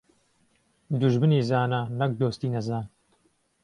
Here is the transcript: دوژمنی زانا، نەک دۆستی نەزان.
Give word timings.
دوژمنی 0.99 1.39
زانا، 1.49 1.81
نەک 1.99 2.11
دۆستی 2.19 2.53
نەزان. 2.53 2.85